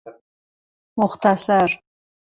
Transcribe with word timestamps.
مختصر 0.99 1.81